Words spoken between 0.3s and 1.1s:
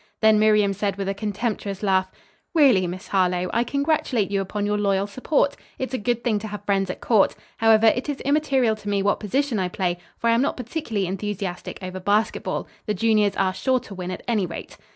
Miriam said with